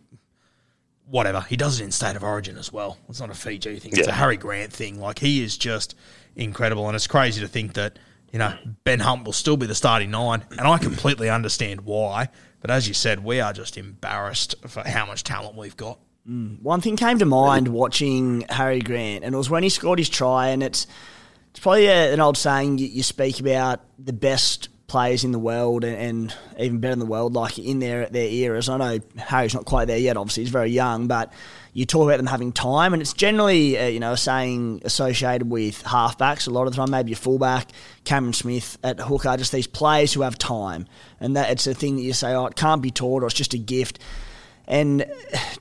whatever. 1.12 1.42
He 1.42 1.58
does 1.58 1.80
it 1.80 1.84
in 1.84 1.92
state 1.92 2.16
of 2.16 2.24
origin 2.24 2.58
as 2.58 2.72
well. 2.72 2.98
It's 3.10 3.20
not 3.20 3.30
a 3.30 3.36
Fiji 3.36 3.78
thing. 3.80 3.92
It's 3.92 4.08
yeah. 4.08 4.14
a 4.14 4.18
Harry 4.18 4.38
Grant 4.38 4.74
thing. 4.74 5.00
Like 5.00 5.20
he 5.20 5.44
is 5.44 5.58
just 5.58 5.96
incredible, 6.36 6.88
and 6.88 6.96
it's 6.96 7.08
crazy 7.08 7.42
to 7.42 7.48
think 7.48 7.74
that 7.74 8.00
you 8.32 8.40
know 8.40 8.58
Ben 8.84 9.00
Hunt 9.00 9.26
will 9.26 9.34
still 9.34 9.58
be 9.58 9.68
the 9.68 9.76
starting 9.76 10.12
nine, 10.12 10.44
and 10.52 10.62
I 10.62 10.78
completely 10.78 11.30
understand 11.30 11.82
why. 11.82 12.30
But 12.62 12.72
as 12.72 12.88
you 12.88 12.94
said, 12.94 13.24
we 13.24 13.40
are 13.40 13.54
just 13.54 13.78
embarrassed 13.78 14.56
for 14.68 14.88
how 14.88 15.06
much 15.06 15.24
talent 15.24 15.56
we've 15.56 15.78
got. 15.78 16.00
Mm. 16.28 16.62
One 16.62 16.80
thing 16.80 16.96
came 16.96 17.18
to 17.20 17.26
mind 17.26 17.68
watching 17.68 18.46
Harry 18.50 18.80
Grant, 18.80 19.24
and 19.24 19.36
it 19.36 19.38
was 19.38 19.50
when 19.50 19.64
he 19.64 19.70
scored 19.70 20.00
his 20.00 20.10
try, 20.10 20.50
and 20.50 20.64
it's 20.64 20.88
it's 21.50 21.60
probably 21.60 21.88
a, 21.88 22.14
an 22.14 22.22
old 22.22 22.38
saying 22.38 22.78
you, 22.78 22.88
you 22.88 23.04
speak 23.04 23.40
about 23.40 23.82
the 24.00 24.14
best 24.14 24.70
players 24.92 25.24
in 25.24 25.32
the 25.32 25.40
world 25.40 25.86
and, 25.86 25.96
and 25.96 26.36
even 26.60 26.80
better 26.80 26.92
in 26.92 27.00
the 27.00 27.06
world, 27.06 27.34
like 27.34 27.58
in 27.58 27.80
their 27.80 28.08
their 28.08 28.28
eras. 28.28 28.68
I 28.68 28.76
know 28.76 29.00
Harry's 29.16 29.54
not 29.54 29.64
quite 29.64 29.86
there 29.86 29.98
yet. 29.98 30.18
Obviously, 30.18 30.44
he's 30.44 30.52
very 30.52 30.70
young, 30.70 31.08
but 31.08 31.32
you 31.72 31.86
talk 31.86 32.04
about 32.04 32.18
them 32.18 32.26
having 32.26 32.52
time, 32.52 32.92
and 32.92 33.02
it's 33.02 33.14
generally 33.14 33.80
uh, 33.80 33.88
you 33.88 34.02
know 34.02 34.12
a 34.12 34.18
saying 34.18 34.82
associated 34.84 35.50
with 35.50 35.82
halfbacks. 35.84 36.46
A 36.46 36.52
lot 36.52 36.68
of 36.68 36.74
the 36.74 36.76
time, 36.76 36.92
maybe 36.92 37.14
a 37.14 37.16
fullback, 37.16 37.70
Cameron 38.04 38.34
Smith 38.34 38.78
at 38.84 39.00
hooker, 39.00 39.38
just 39.38 39.54
these 39.54 39.66
players 39.66 40.12
who 40.12 40.24
have 40.24 40.38
time, 40.38 40.86
and 41.22 41.38
that 41.38 41.50
it's 41.50 41.66
a 41.68 41.74
thing 41.74 41.96
that 41.96 42.02
you 42.02 42.12
say, 42.12 42.34
oh, 42.34 42.48
it 42.48 42.58
can't 42.58 42.82
be 42.82 42.92
taught, 42.92 43.24
or 43.24 43.28
it's 43.28 43.36
just 43.36 43.54
a 43.54 43.58
gift. 43.58 43.98
And 44.68 45.06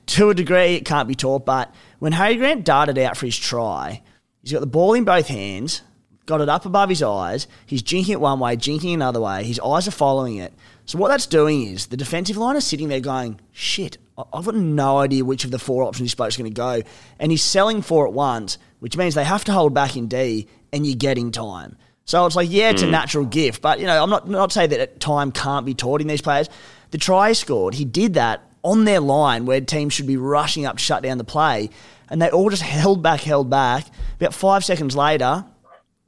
to 0.06 0.30
a 0.30 0.34
degree, 0.34 0.74
it 0.74 0.84
can't 0.84 1.06
be 1.06 1.14
taught. 1.14 1.46
But 1.46 1.72
when 2.00 2.10
Harry 2.10 2.34
Grant 2.34 2.64
darted 2.64 2.98
out 2.98 3.16
for 3.16 3.26
his 3.26 3.38
try, 3.38 4.02
he's 4.42 4.52
got 4.52 4.60
the 4.60 4.66
ball 4.66 4.94
in 4.94 5.04
both 5.04 5.28
hands, 5.28 5.82
got 6.26 6.40
it 6.40 6.48
up 6.48 6.66
above 6.66 6.88
his 6.88 7.02
eyes. 7.02 7.46
He's 7.66 7.82
jinking 7.82 8.10
it 8.10 8.20
one 8.20 8.40
way, 8.40 8.56
jinking 8.56 8.94
another 8.94 9.20
way. 9.20 9.44
His 9.44 9.60
eyes 9.60 9.88
are 9.88 9.92
following 9.92 10.36
it. 10.36 10.52
So 10.86 10.98
what 10.98 11.08
that's 11.08 11.26
doing 11.26 11.66
is 11.66 11.86
the 11.86 11.96
defensive 11.96 12.36
line 12.36 12.56
is 12.56 12.66
sitting 12.66 12.88
there 12.88 13.00
going, 13.00 13.40
"Shit, 13.52 13.98
I've 14.18 14.44
got 14.44 14.54
no 14.54 14.98
idea 14.98 15.24
which 15.24 15.44
of 15.44 15.50
the 15.50 15.58
four 15.58 15.84
options 15.84 16.10
this 16.10 16.14
bloke's 16.14 16.36
going 16.36 16.50
to 16.50 16.54
go," 16.54 16.82
and 17.18 17.30
he's 17.30 17.42
selling 17.42 17.82
four 17.82 18.06
at 18.06 18.12
once, 18.12 18.58
which 18.80 18.96
means 18.96 19.14
they 19.14 19.24
have 19.24 19.44
to 19.44 19.52
hold 19.52 19.72
back 19.72 19.96
in 19.96 20.08
D, 20.08 20.48
and 20.72 20.86
you're 20.86 20.96
getting 20.96 21.30
time. 21.30 21.76
So 22.04 22.26
it's 22.26 22.34
like, 22.34 22.50
yeah, 22.50 22.70
it's 22.70 22.82
a 22.82 22.86
hmm. 22.86 22.90
natural 22.90 23.24
gift, 23.24 23.62
but 23.62 23.78
you 23.78 23.86
know, 23.86 24.02
I'm 24.02 24.10
not 24.10 24.28
not 24.28 24.50
saying 24.50 24.70
that 24.70 24.98
time 24.98 25.30
can't 25.30 25.64
be 25.64 25.74
taught 25.74 26.00
in 26.00 26.08
these 26.08 26.22
players. 26.22 26.48
The 26.90 26.98
try 26.98 27.32
scored, 27.32 27.74
he 27.74 27.84
did 27.84 28.14
that 28.14 28.42
on 28.64 28.84
their 28.84 28.98
line 28.98 29.46
where 29.46 29.60
teams 29.60 29.92
should 29.92 30.08
be 30.08 30.16
rushing 30.16 30.66
up 30.66 30.76
to 30.76 30.82
shut 30.82 31.04
down 31.04 31.18
the 31.18 31.24
play, 31.24 31.70
and 32.08 32.20
they 32.20 32.28
all 32.30 32.50
just 32.50 32.62
held 32.62 33.00
back, 33.02 33.20
held 33.20 33.48
back. 33.48 33.86
About 34.16 34.34
five 34.34 34.64
seconds 34.64 34.96
later, 34.96 35.44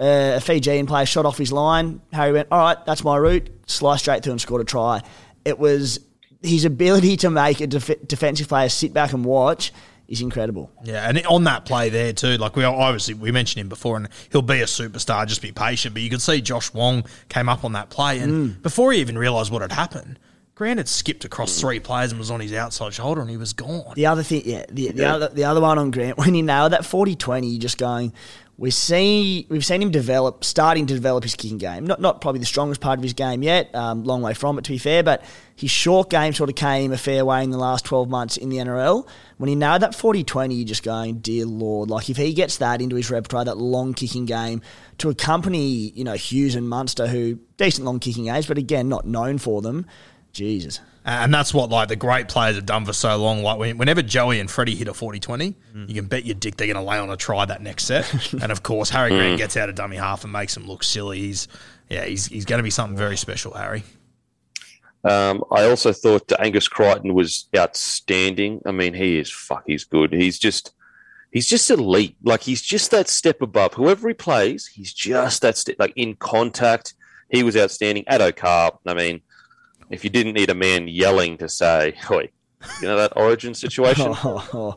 uh, 0.02 0.36
a 0.36 0.40
Fijian 0.40 0.86
player 0.86 1.06
shot 1.06 1.24
off 1.24 1.38
his 1.38 1.52
line. 1.52 2.00
Harry 2.12 2.32
went, 2.32 2.48
all 2.50 2.58
right, 2.58 2.84
that's 2.84 3.04
my 3.04 3.16
route, 3.16 3.48
sliced 3.66 4.02
straight 4.02 4.24
through 4.24 4.32
and 4.32 4.40
scored 4.40 4.60
a 4.60 4.64
try. 4.64 5.00
It 5.44 5.58
was 5.58 6.00
his 6.42 6.64
ability 6.64 7.16
to 7.18 7.30
make 7.30 7.60
a 7.60 7.68
def- 7.68 8.06
defensive 8.08 8.48
player 8.48 8.68
sit 8.68 8.92
back 8.92 9.12
and 9.12 9.24
watch 9.24 9.72
is 10.08 10.20
incredible. 10.20 10.70
Yeah, 10.82 11.08
and 11.08 11.24
on 11.26 11.44
that 11.44 11.64
play 11.64 11.88
there 11.88 12.12
too, 12.12 12.36
like 12.36 12.56
we 12.56 12.64
obviously 12.64 13.14
we 13.14 13.30
mentioned 13.30 13.60
him 13.60 13.68
before, 13.68 13.96
and 13.96 14.08
he'll 14.30 14.42
be 14.42 14.60
a 14.60 14.66
superstar. 14.66 15.26
Just 15.26 15.40
be 15.40 15.52
patient. 15.52 15.94
But 15.94 16.02
you 16.02 16.10
could 16.10 16.20
see 16.20 16.40
Josh 16.40 16.74
Wong 16.74 17.04
came 17.28 17.48
up 17.48 17.64
on 17.64 17.72
that 17.72 17.88
play, 17.88 18.18
and 18.18 18.60
before 18.60 18.92
he 18.92 19.00
even 19.00 19.16
realised 19.16 19.52
what 19.52 19.62
had 19.62 19.72
happened, 19.72 20.18
Grant 20.54 20.78
had 20.78 20.88
skipped 20.88 21.24
across 21.24 21.58
three 21.58 21.80
players 21.80 22.12
and 22.12 22.18
was 22.18 22.30
on 22.30 22.40
his 22.40 22.52
outside 22.52 22.92
shoulder, 22.92 23.22
and 23.22 23.30
he 23.30 23.38
was 23.38 23.52
gone. 23.54 23.94
The 23.94 24.06
other 24.06 24.22
thing, 24.22 24.42
yeah, 24.44 24.66
the, 24.68 24.88
the 24.92 25.06
other 25.06 25.28
the 25.28 25.44
other 25.44 25.60
one 25.60 25.78
on 25.78 25.90
Grant 25.90 26.18
when 26.18 26.34
he 26.34 26.42
nailed 26.42 26.72
that 26.72 26.82
40-20, 26.82 27.50
you're 27.50 27.60
just 27.60 27.78
going. 27.78 28.12
We 28.58 28.70
see 28.70 29.46
we've 29.48 29.64
seen 29.64 29.82
him 29.82 29.90
develop, 29.90 30.44
starting 30.44 30.86
to 30.86 30.94
develop 30.94 31.24
his 31.24 31.34
kicking 31.34 31.58
game. 31.58 31.86
Not 31.86 32.00
not 32.00 32.20
probably 32.20 32.38
the 32.38 32.46
strongest 32.46 32.80
part 32.80 32.98
of 32.98 33.02
his 33.02 33.14
game 33.14 33.42
yet. 33.42 33.74
Um, 33.74 34.04
long 34.04 34.22
way 34.22 34.34
from 34.34 34.58
it, 34.58 34.64
to 34.64 34.70
be 34.70 34.78
fair. 34.78 35.02
But 35.02 35.24
his 35.56 35.70
short 35.70 36.10
game 36.10 36.32
sort 36.34 36.50
of 36.50 36.56
came 36.56 36.92
a 36.92 36.98
fair 36.98 37.24
way 37.24 37.42
in 37.42 37.50
the 37.50 37.58
last 37.58 37.84
12 37.86 38.08
months 38.08 38.36
in 38.36 38.50
the 38.50 38.58
NRL. 38.58 39.06
When 39.38 39.48
he 39.48 39.54
nailed 39.54 39.82
that 39.82 39.92
40-20, 39.92 40.56
you're 40.56 40.66
just 40.66 40.82
going, 40.82 41.18
dear 41.18 41.46
lord. 41.46 41.90
Like 41.90 42.10
if 42.10 42.16
he 42.16 42.34
gets 42.34 42.58
that 42.58 42.80
into 42.80 42.96
his 42.96 43.10
repertoire, 43.10 43.44
that 43.46 43.58
long 43.58 43.94
kicking 43.94 44.26
game, 44.26 44.60
to 44.98 45.08
accompany 45.08 45.66
you 45.66 46.04
know 46.04 46.14
Hughes 46.14 46.54
and 46.54 46.68
Munster, 46.68 47.06
who 47.06 47.38
decent 47.56 47.86
long 47.86 48.00
kicking 48.00 48.24
games, 48.24 48.46
but 48.46 48.58
again 48.58 48.88
not 48.88 49.06
known 49.06 49.38
for 49.38 49.62
them. 49.62 49.86
Jesus. 50.32 50.80
And 51.04 51.34
that's 51.34 51.52
what 51.52 51.68
like 51.68 51.88
the 51.88 51.96
great 51.96 52.28
players 52.28 52.54
have 52.54 52.64
done 52.66 52.84
for 52.84 52.92
so 52.92 53.16
long. 53.16 53.42
Like 53.42 53.58
when- 53.58 53.76
whenever 53.76 54.02
Joey 54.02 54.38
and 54.38 54.48
Freddie 54.50 54.76
hit 54.76 54.86
a 54.86 54.92
40-20, 54.92 55.54
you 55.88 55.94
can 55.94 56.04
bet 56.06 56.24
your 56.24 56.34
dick 56.36 56.56
they're 56.56 56.68
going 56.68 56.76
to 56.76 56.82
lay 56.88 56.96
on 56.98 57.10
a 57.10 57.16
try 57.16 57.44
that 57.44 57.60
next 57.60 57.84
set. 57.86 58.32
and 58.40 58.52
of 58.52 58.62
course, 58.62 58.90
Harry 58.90 59.10
Grant 59.10 59.36
gets 59.38 59.56
out 59.56 59.68
of 59.68 59.74
dummy 59.74 59.96
half 59.96 60.22
and 60.22 60.32
makes 60.32 60.56
him 60.56 60.66
look 60.66 60.84
silly. 60.84 61.18
He's 61.18 61.48
yeah, 61.90 62.04
he's 62.04 62.26
he's 62.26 62.44
going 62.44 62.58
to 62.60 62.62
be 62.62 62.70
something 62.70 62.96
very 62.96 63.16
special, 63.16 63.52
Harry. 63.54 63.82
Um, 65.04 65.42
I 65.50 65.64
also 65.64 65.92
thought 65.92 66.30
Angus 66.38 66.68
Crichton 66.68 67.14
was 67.14 67.48
outstanding. 67.56 68.62
I 68.64 68.70
mean, 68.70 68.94
he 68.94 69.18
is 69.18 69.30
fuck. 69.30 69.64
He's 69.66 69.84
good. 69.84 70.12
He's 70.12 70.38
just 70.38 70.72
he's 71.32 71.48
just 71.48 71.68
elite. 71.70 72.16
Like 72.22 72.42
he's 72.42 72.62
just 72.62 72.92
that 72.92 73.08
step 73.08 73.42
above. 73.42 73.74
Whoever 73.74 74.06
he 74.06 74.14
plays, 74.14 74.68
he's 74.68 74.92
just 74.92 75.42
that 75.42 75.56
step. 75.56 75.76
Like 75.80 75.92
in 75.96 76.14
contact, 76.14 76.94
he 77.28 77.42
was 77.42 77.56
outstanding. 77.56 78.04
At 78.06 78.36
Carr. 78.36 78.78
I 78.86 78.94
mean, 78.94 79.20
if 79.92 80.04
you 80.04 80.10
didn't 80.10 80.34
need 80.34 80.50
a 80.50 80.54
man 80.54 80.88
yelling 80.88 81.38
to 81.38 81.48
say, 81.48 81.94
"Oi," 82.10 82.28
you 82.80 82.88
know 82.88 82.96
that 82.96 83.16
Origin 83.16 83.54
situation. 83.54 84.14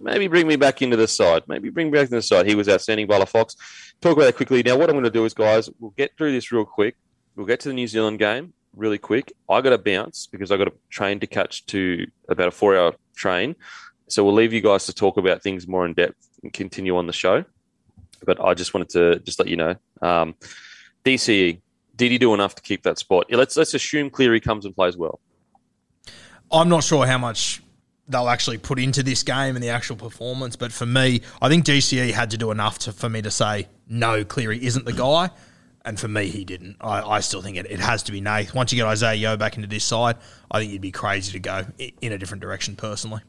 Maybe 0.00 0.28
bring 0.28 0.46
me 0.46 0.56
back 0.56 0.82
into 0.82 0.96
the 0.96 1.08
side. 1.08 1.44
Maybe 1.46 1.70
bring 1.70 1.86
me 1.86 1.92
back 1.92 2.06
into 2.06 2.16
the 2.16 2.22
side. 2.22 2.46
He 2.46 2.54
was 2.54 2.68
outstanding, 2.68 3.06
Bala 3.06 3.24
Fox. 3.24 3.56
Talk 4.02 4.12
about 4.16 4.26
that 4.26 4.36
quickly. 4.36 4.62
Now, 4.62 4.76
what 4.76 4.90
I'm 4.90 4.94
going 4.94 5.04
to 5.04 5.10
do 5.10 5.24
is, 5.24 5.32
guys, 5.32 5.70
we'll 5.78 5.92
get 5.92 6.14
through 6.18 6.32
this 6.32 6.52
real 6.52 6.66
quick. 6.66 6.96
We'll 7.36 7.46
get 7.46 7.60
to 7.60 7.68
the 7.68 7.74
New 7.74 7.86
Zealand 7.86 8.18
game 8.18 8.52
really 8.76 8.98
quick. 8.98 9.32
I 9.48 9.60
got 9.60 9.70
to 9.70 9.78
bounce 9.78 10.26
because 10.26 10.50
I 10.50 10.56
got 10.56 10.68
a 10.68 10.72
train 10.90 11.20
to 11.20 11.26
catch 11.26 11.66
to 11.66 12.06
about 12.28 12.48
a 12.48 12.50
four 12.50 12.76
hour 12.76 12.94
train. 13.14 13.56
So 14.08 14.24
we'll 14.24 14.34
leave 14.34 14.52
you 14.52 14.60
guys 14.60 14.86
to 14.86 14.92
talk 14.92 15.16
about 15.16 15.42
things 15.42 15.66
more 15.66 15.86
in 15.86 15.94
depth 15.94 16.28
and 16.42 16.52
continue 16.52 16.96
on 16.96 17.06
the 17.06 17.12
show. 17.12 17.44
But 18.24 18.40
I 18.40 18.54
just 18.54 18.74
wanted 18.74 18.90
to 18.90 19.18
just 19.20 19.38
let 19.38 19.48
you 19.48 19.56
know, 19.56 19.76
um, 20.02 20.34
DCE, 21.04 21.60
did 21.96 22.10
he 22.10 22.18
do 22.18 22.34
enough 22.34 22.54
to 22.56 22.62
keep 22.62 22.82
that 22.82 22.98
spot? 22.98 23.26
Let's 23.30 23.56
let's 23.56 23.74
assume 23.74 24.10
Cleary 24.10 24.40
comes 24.40 24.64
and 24.64 24.74
plays 24.74 24.96
well. 24.96 25.20
I'm 26.50 26.68
not 26.68 26.84
sure 26.84 27.06
how 27.06 27.18
much 27.18 27.62
they'll 28.08 28.28
actually 28.28 28.58
put 28.58 28.78
into 28.78 29.02
this 29.02 29.22
game 29.22 29.56
and 29.56 29.62
the 29.62 29.70
actual 29.70 29.96
performance, 29.96 30.56
but 30.56 30.72
for 30.72 30.86
me, 30.86 31.22
I 31.40 31.48
think 31.48 31.64
DCE 31.64 32.12
had 32.12 32.30
to 32.30 32.36
do 32.36 32.50
enough 32.50 32.78
to, 32.80 32.92
for 32.92 33.08
me 33.08 33.22
to 33.22 33.30
say, 33.30 33.68
no, 33.88 34.24
Cleary 34.24 34.62
isn't 34.64 34.84
the 34.84 34.92
guy. 34.92 35.30
And 35.86 36.00
for 36.00 36.08
me, 36.08 36.28
he 36.28 36.46
didn't. 36.46 36.76
I, 36.80 37.02
I 37.02 37.20
still 37.20 37.42
think 37.42 37.58
it, 37.58 37.70
it 37.70 37.78
has 37.78 38.02
to 38.04 38.12
be 38.12 38.22
Nath. 38.22 38.54
Once 38.54 38.72
you 38.72 38.76
get 38.76 38.86
Isaah 38.86 39.14
Yeo 39.14 39.36
back 39.36 39.56
into 39.56 39.68
this 39.68 39.84
side, 39.84 40.16
I 40.50 40.60
think 40.60 40.72
you'd 40.72 40.80
be 40.80 40.92
crazy 40.92 41.32
to 41.32 41.38
go 41.38 41.66
in 41.78 42.12
a 42.12 42.16
different 42.16 42.40
direction 42.40 42.74
personally. 42.74 43.20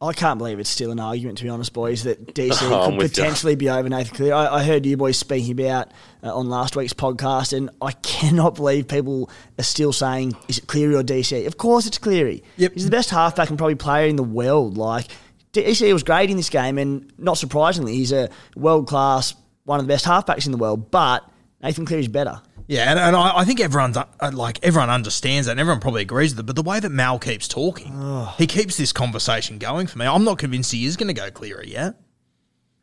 I 0.00 0.12
can't 0.12 0.38
believe 0.38 0.58
it's 0.58 0.68
still 0.68 0.90
an 0.90 1.00
argument, 1.00 1.38
to 1.38 1.44
be 1.44 1.50
honest, 1.50 1.72
boys, 1.72 2.02
that 2.04 2.26
DC 2.34 2.58
Oh, 2.70 2.86
could 2.86 2.96
with 2.96 3.16
you. 3.16 3.22
potentially 3.22 3.54
be 3.54 3.70
over 3.70 3.88
Nathan 3.88 4.14
Cleary. 4.14 4.32
I, 4.32 4.56
I 4.56 4.62
heard 4.64 4.84
you 4.84 4.96
boys 4.96 5.16
speaking 5.16 5.52
about 5.52 5.92
uh, 6.22 6.34
on 6.36 6.48
last 6.48 6.76
week's 6.76 6.92
podcast, 6.92 7.56
and 7.56 7.70
I 7.80 7.92
cannot 7.92 8.56
believe 8.56 8.86
people 8.88 9.30
are 9.58 9.64
still 9.64 9.92
saying, 9.92 10.36
is 10.48 10.58
it 10.58 10.66
Cleary 10.66 10.94
or 10.96 11.02
DC? 11.02 11.46
Of 11.46 11.56
course 11.56 11.86
it's 11.86 11.96
Cleary. 11.98 12.42
Yep. 12.56 12.72
He's 12.74 12.84
the 12.84 12.90
best 12.90 13.08
halfback 13.10 13.48
and 13.48 13.56
probably 13.56 13.76
player 13.76 14.06
in 14.06 14.16
the 14.16 14.22
world. 14.24 14.76
Like, 14.76 15.06
DC 15.54 15.90
was 15.92 16.02
great 16.02 16.28
in 16.28 16.36
this 16.36 16.50
game, 16.50 16.76
and 16.78 17.10
not 17.16 17.38
surprisingly, 17.38 17.94
he's 17.94 18.12
a 18.12 18.28
world 18.56 18.86
class, 18.88 19.34
one 19.64 19.80
of 19.80 19.86
the 19.86 19.92
best 19.92 20.04
halfbacks 20.04 20.44
in 20.44 20.52
the 20.52 20.58
world, 20.58 20.90
but 20.90 21.24
Nathan 21.62 21.86
Cleary's 21.86 22.08
better. 22.08 22.42
Yeah, 22.66 22.90
and, 22.90 22.98
and 22.98 23.14
I, 23.14 23.38
I 23.38 23.44
think 23.44 23.60
everyone's 23.60 23.96
uh, 23.96 24.06
like 24.32 24.58
everyone 24.62 24.88
understands 24.88 25.46
that, 25.46 25.52
and 25.52 25.60
everyone 25.60 25.80
probably 25.80 26.02
agrees 26.02 26.32
with 26.32 26.40
it. 26.40 26.46
But 26.46 26.56
the 26.56 26.62
way 26.62 26.80
that 26.80 26.90
Mal 26.90 27.18
keeps 27.18 27.46
talking, 27.46 27.92
he 28.38 28.46
keeps 28.46 28.76
this 28.76 28.92
conversation 28.92 29.58
going 29.58 29.86
for 29.86 29.98
me. 29.98 30.06
I'm 30.06 30.24
not 30.24 30.38
convinced 30.38 30.72
he 30.72 30.86
is 30.86 30.96
going 30.96 31.08
to 31.08 31.20
go 31.20 31.30
Cleary 31.30 31.70
yet. 31.70 31.96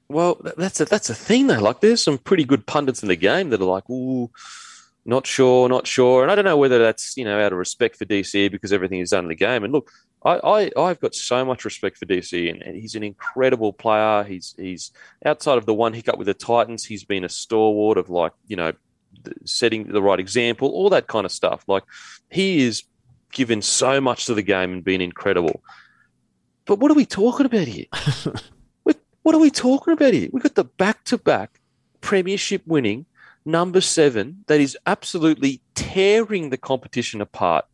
Well, 0.07 0.39
that's 0.57 0.79
a 0.81 0.85
that's 0.85 1.09
a 1.09 1.15
thing 1.15 1.47
though. 1.47 1.59
Like, 1.59 1.79
there's 1.79 2.03
some 2.03 2.17
pretty 2.17 2.43
good 2.43 2.67
pundits 2.67 3.01
in 3.01 3.09
the 3.09 3.15
game 3.15 3.49
that 3.49 3.61
are 3.61 3.65
like, 3.65 3.89
"Ooh, 3.89 4.29
not 5.05 5.25
sure, 5.25 5.67
not 5.67 5.87
sure," 5.87 6.21
and 6.21 6.31
I 6.31 6.35
don't 6.35 6.45
know 6.45 6.57
whether 6.57 6.77
that's 6.77 7.17
you 7.17 7.25
know 7.25 7.39
out 7.39 7.51
of 7.51 7.57
respect 7.57 7.95
for 7.95 8.05
DC 8.05 8.51
because 8.51 8.71
everything 8.71 8.99
is 8.99 9.11
done 9.11 9.25
in 9.25 9.29
the 9.29 9.35
game. 9.35 9.63
And 9.63 9.73
look, 9.73 9.89
I, 10.23 10.39
I 10.43 10.71
I've 10.77 10.99
got 10.99 11.15
so 11.15 11.43
much 11.43 11.65
respect 11.65 11.97
for 11.97 12.05
DC, 12.05 12.51
and, 12.51 12.61
and 12.61 12.75
he's 12.75 12.95
an 12.95 13.03
incredible 13.03 13.73
player. 13.73 14.23
He's 14.23 14.53
he's 14.57 14.91
outside 15.25 15.57
of 15.57 15.65
the 15.65 15.73
one 15.73 15.93
hiccup 15.93 16.17
with 16.17 16.27
the 16.27 16.33
Titans, 16.33 16.85
he's 16.85 17.03
been 17.03 17.23
a 17.23 17.29
stalwart 17.29 17.97
of 17.97 18.09
like 18.09 18.33
you 18.47 18.57
know 18.57 18.73
th- 18.73 18.81
setting 19.45 19.91
the 19.91 20.01
right 20.01 20.19
example, 20.19 20.69
all 20.69 20.89
that 20.89 21.07
kind 21.07 21.25
of 21.25 21.31
stuff. 21.31 21.63
Like, 21.67 21.83
he 22.29 22.63
is 22.63 22.83
given 23.31 23.61
so 23.61 24.01
much 24.01 24.25
to 24.25 24.33
the 24.33 24.41
game 24.41 24.73
and 24.73 24.83
been 24.83 25.01
incredible. 25.01 25.63
But 26.65 26.79
what 26.79 26.91
are 26.91 26.95
we 26.95 27.05
talking 27.05 27.45
about 27.45 27.67
here? 27.67 27.85
What, 28.83 28.97
what 29.21 29.35
are 29.35 29.39
we 29.39 29.51
talking 29.51 29.93
about 29.93 30.13
here? 30.13 30.29
We've 30.31 30.41
got 30.41 30.55
the 30.55 30.63
back 30.63 31.03
to 31.05 31.17
back 31.17 31.59
premiership 32.01 32.63
winning 32.65 33.05
number 33.45 33.81
seven 33.81 34.43
that 34.47 34.59
is 34.59 34.77
absolutely 34.85 35.61
tearing 35.75 36.49
the 36.49 36.57
competition 36.57 37.21
apart, 37.21 37.65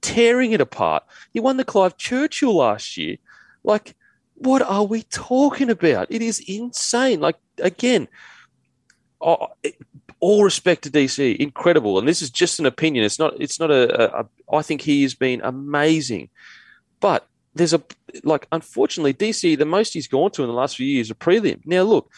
tearing 0.00 0.52
it 0.52 0.60
apart. 0.60 1.04
He 1.32 1.40
won 1.40 1.56
the 1.56 1.64
Clive 1.64 1.96
Churchill 1.96 2.56
last 2.56 2.96
year. 2.96 3.16
Like, 3.62 3.94
what 4.34 4.62
are 4.62 4.84
we 4.84 5.02
talking 5.02 5.70
about? 5.70 6.08
It 6.10 6.22
is 6.22 6.42
insane. 6.46 7.20
Like, 7.20 7.36
again, 7.58 8.08
oh, 9.20 9.48
all 10.20 10.44
respect 10.44 10.82
to 10.82 10.90
DC, 10.90 11.36
incredible. 11.36 11.98
And 11.98 12.08
this 12.08 12.22
is 12.22 12.30
just 12.30 12.58
an 12.58 12.66
opinion. 12.66 13.04
It's 13.04 13.18
not. 13.18 13.34
It's 13.40 13.60
not 13.60 13.70
a. 13.70 14.18
a, 14.18 14.20
a 14.20 14.56
I 14.56 14.62
think 14.62 14.80
he 14.80 15.02
has 15.02 15.14
been 15.14 15.40
amazing, 15.42 16.30
but 17.00 17.26
there's 17.54 17.74
a 17.74 17.82
like. 18.24 18.46
Unfortunately, 18.52 19.14
DC 19.14 19.58
the 19.58 19.64
most 19.64 19.92
he's 19.94 20.08
gone 20.08 20.30
to 20.32 20.42
in 20.42 20.48
the 20.48 20.54
last 20.54 20.76
few 20.76 20.86
years 20.86 21.10
a 21.10 21.14
prelim. 21.14 21.60
Now, 21.66 21.82
look, 21.82 22.10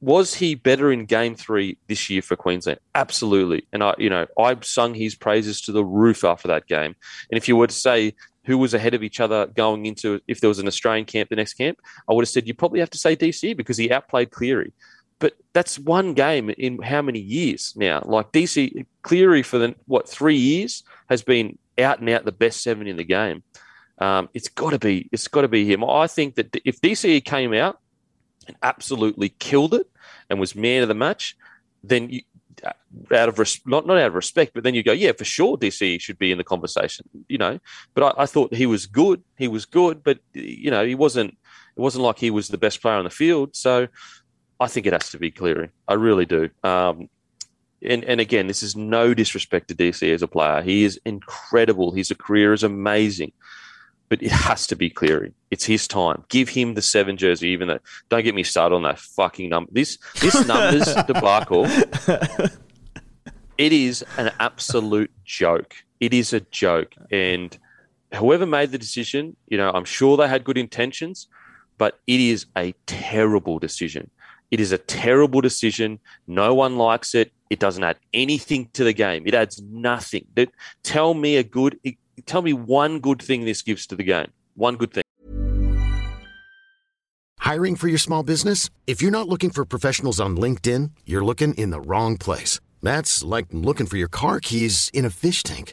was 0.00 0.34
he 0.34 0.54
better 0.54 0.92
in 0.92 1.04
Game 1.06 1.34
Three 1.34 1.78
this 1.88 2.10
year 2.10 2.22
for 2.22 2.36
Queensland? 2.36 2.80
Absolutely. 2.94 3.66
And 3.72 3.82
I, 3.82 3.94
you 3.98 4.10
know, 4.10 4.26
I 4.38 4.56
sung 4.62 4.94
his 4.94 5.14
praises 5.14 5.60
to 5.62 5.72
the 5.72 5.84
roof 5.84 6.24
after 6.24 6.48
that 6.48 6.66
game. 6.66 6.94
And 7.30 7.38
if 7.38 7.48
you 7.48 7.56
were 7.56 7.68
to 7.68 7.74
say 7.74 8.14
who 8.44 8.58
was 8.58 8.74
ahead 8.74 8.94
of 8.94 9.02
each 9.02 9.20
other 9.20 9.46
going 9.46 9.86
into 9.86 10.20
if 10.26 10.40
there 10.40 10.48
was 10.48 10.58
an 10.58 10.66
Australian 10.66 11.04
camp, 11.04 11.28
the 11.28 11.36
next 11.36 11.54
camp, 11.54 11.78
I 12.08 12.12
would 12.12 12.22
have 12.22 12.28
said 12.28 12.46
you 12.48 12.54
probably 12.54 12.80
have 12.80 12.90
to 12.90 12.98
say 12.98 13.14
DC 13.14 13.56
because 13.56 13.76
he 13.76 13.92
outplayed 13.92 14.30
Cleary. 14.30 14.72
But 15.22 15.34
that's 15.52 15.78
one 15.78 16.14
game 16.14 16.50
in 16.50 16.82
how 16.82 17.00
many 17.00 17.20
years 17.20 17.74
now? 17.76 18.02
Like 18.04 18.32
DC 18.32 18.84
Cleary 19.02 19.44
for 19.44 19.56
the 19.56 19.76
what 19.86 20.08
three 20.08 20.36
years 20.36 20.82
has 21.08 21.22
been 21.22 21.56
out 21.78 22.00
and 22.00 22.10
out 22.10 22.24
the 22.24 22.32
best 22.32 22.60
seven 22.60 22.88
in 22.88 22.96
the 22.96 23.04
game. 23.04 23.44
Um, 23.98 24.28
it's 24.34 24.48
got 24.48 24.70
to 24.70 24.80
be 24.80 25.08
it's 25.12 25.28
got 25.28 25.42
to 25.42 25.48
be 25.48 25.64
him. 25.64 25.84
I 25.84 26.08
think 26.08 26.34
that 26.34 26.56
if 26.64 26.80
DCE 26.80 27.24
came 27.24 27.54
out 27.54 27.78
and 28.48 28.56
absolutely 28.64 29.28
killed 29.28 29.74
it 29.74 29.88
and 30.28 30.40
was 30.40 30.56
man 30.56 30.82
of 30.82 30.88
the 30.88 30.94
match, 30.94 31.36
then 31.84 32.10
you, 32.10 32.22
out 33.12 33.28
of 33.28 33.38
res- 33.38 33.64
not 33.64 33.86
not 33.86 33.98
out 33.98 34.08
of 34.08 34.14
respect, 34.14 34.54
but 34.54 34.64
then 34.64 34.74
you 34.74 34.82
go, 34.82 34.90
yeah, 34.90 35.12
for 35.12 35.24
sure, 35.24 35.56
DCE 35.56 36.00
should 36.00 36.18
be 36.18 36.32
in 36.32 36.38
the 36.38 36.42
conversation, 36.42 37.08
you 37.28 37.38
know. 37.38 37.60
But 37.94 38.18
I, 38.18 38.22
I 38.24 38.26
thought 38.26 38.52
he 38.52 38.66
was 38.66 38.86
good. 38.86 39.22
He 39.38 39.46
was 39.46 39.66
good, 39.66 40.02
but 40.02 40.18
you 40.32 40.72
know, 40.72 40.84
he 40.84 40.96
wasn't. 40.96 41.38
It 41.76 41.80
wasn't 41.80 42.04
like 42.04 42.18
he 42.18 42.30
was 42.30 42.48
the 42.48 42.58
best 42.58 42.82
player 42.82 42.96
on 42.96 43.04
the 43.04 43.10
field. 43.10 43.56
So 43.56 43.88
I 44.62 44.68
think 44.68 44.86
it 44.86 44.92
has 44.92 45.10
to 45.10 45.18
be 45.18 45.30
Cleary. 45.30 45.70
I 45.88 45.94
really 45.94 46.24
do. 46.24 46.48
Um, 46.62 47.08
and, 47.84 48.04
and 48.04 48.20
again, 48.20 48.46
this 48.46 48.62
is 48.62 48.76
no 48.76 49.12
disrespect 49.12 49.68
to 49.68 49.74
DC 49.74 50.14
as 50.14 50.22
a 50.22 50.28
player. 50.28 50.62
He 50.62 50.84
is 50.84 51.00
incredible. 51.04 51.90
His 51.90 52.12
career 52.16 52.52
is 52.52 52.62
amazing, 52.62 53.32
but 54.08 54.22
it 54.22 54.30
has 54.30 54.68
to 54.68 54.76
be 54.76 54.88
Cleary. 54.88 55.32
It's 55.50 55.64
his 55.64 55.88
time. 55.88 56.24
Give 56.28 56.48
him 56.48 56.74
the 56.74 56.82
seven 56.82 57.16
jersey. 57.16 57.48
Even 57.48 57.66
though, 57.66 57.80
don't 58.08 58.22
get 58.22 58.36
me 58.36 58.44
started 58.44 58.76
on 58.76 58.82
that 58.82 59.00
fucking 59.00 59.48
number. 59.48 59.72
This 59.72 59.98
this 60.20 60.46
numbers 60.46 60.94
debacle. 61.06 61.66
It 63.58 63.72
is 63.72 64.04
an 64.16 64.32
absolute 64.38 65.10
joke. 65.24 65.74
It 65.98 66.14
is 66.14 66.32
a 66.32 66.40
joke, 66.40 66.94
and 67.10 67.56
whoever 68.14 68.46
made 68.46 68.70
the 68.70 68.78
decision, 68.78 69.36
you 69.48 69.58
know, 69.58 69.70
I'm 69.72 69.84
sure 69.84 70.16
they 70.16 70.28
had 70.28 70.44
good 70.44 70.58
intentions, 70.58 71.28
but 71.78 71.98
it 72.06 72.20
is 72.20 72.46
a 72.56 72.74
terrible 72.86 73.58
decision. 73.58 74.10
It 74.52 74.60
is 74.60 74.70
a 74.70 74.76
terrible 74.76 75.40
decision. 75.40 75.98
No 76.26 76.54
one 76.54 76.76
likes 76.76 77.14
it. 77.14 77.32
It 77.48 77.58
doesn't 77.58 77.82
add 77.82 77.96
anything 78.12 78.68
to 78.74 78.84
the 78.84 78.92
game. 78.92 79.22
It 79.26 79.32
adds 79.32 79.62
nothing. 79.62 80.26
Tell 80.82 81.14
me 81.14 81.38
a 81.38 81.42
good. 81.42 81.80
Tell 82.26 82.42
me 82.42 82.52
one 82.52 83.00
good 83.00 83.22
thing 83.22 83.46
this 83.46 83.62
gives 83.62 83.86
to 83.86 83.96
the 83.96 84.04
game. 84.04 84.30
One 84.54 84.76
good 84.76 84.92
thing. 84.92 85.02
Hiring 87.38 87.76
for 87.76 87.88
your 87.88 87.98
small 87.98 88.22
business? 88.22 88.68
If 88.86 89.00
you're 89.00 89.10
not 89.10 89.26
looking 89.26 89.50
for 89.50 89.64
professionals 89.64 90.20
on 90.20 90.36
LinkedIn, 90.36 90.90
you're 91.06 91.24
looking 91.24 91.54
in 91.54 91.70
the 91.70 91.80
wrong 91.80 92.18
place. 92.18 92.60
That's 92.82 93.24
like 93.24 93.46
looking 93.52 93.86
for 93.86 93.96
your 93.96 94.08
car 94.08 94.38
keys 94.38 94.90
in 94.92 95.06
a 95.06 95.10
fish 95.10 95.42
tank. 95.42 95.72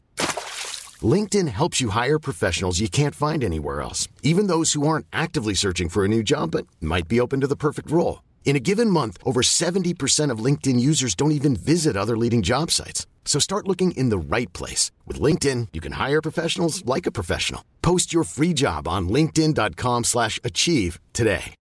LinkedIn 1.01 1.49
helps 1.49 1.81
you 1.81 1.89
hire 1.89 2.17
professionals 2.17 2.79
you 2.79 2.87
can't 2.89 3.15
find 3.15 3.43
anywhere 3.43 3.81
else, 3.81 4.07
even 4.23 4.47
those 4.47 4.71
who 4.71 4.87
aren't 4.87 5.05
actively 5.11 5.53
searching 5.53 5.89
for 5.89 6.05
a 6.05 6.07
new 6.07 6.23
job 6.23 6.51
but 6.51 6.65
might 6.79 7.07
be 7.09 7.19
open 7.19 7.41
to 7.41 7.47
the 7.47 7.55
perfect 7.57 7.91
role. 7.91 8.21
In 8.45 8.55
a 8.55 8.59
given 8.59 8.89
month, 8.89 9.17
over 9.23 9.41
70% 9.41 10.31
of 10.31 10.43
LinkedIn 10.43 10.79
users 10.79 11.13
don't 11.15 11.31
even 11.33 11.55
visit 11.55 11.95
other 11.95 12.17
leading 12.17 12.41
job 12.41 12.71
sites. 12.71 13.05
So 13.25 13.37
start 13.39 13.67
looking 13.67 13.91
in 13.91 14.09
the 14.09 14.17
right 14.17 14.51
place. 14.53 14.89
With 15.05 15.21
LinkedIn, 15.21 15.67
you 15.71 15.79
can 15.81 15.91
hire 15.93 16.21
professionals 16.21 16.83
like 16.85 17.05
a 17.05 17.11
professional. 17.11 17.63
Post 17.83 18.11
your 18.11 18.23
free 18.23 18.53
job 18.53 18.87
on 18.87 19.07
linkedin.com 19.07 20.03
slash 20.05 20.39
achieve 20.43 20.99
today. 21.13 21.53